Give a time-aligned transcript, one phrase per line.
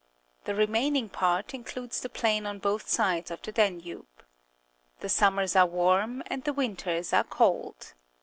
[0.45, 4.23] The remaining part includes the plain on both sides of the Danube.
[4.99, 7.93] The summers are warm, and the winters are cold.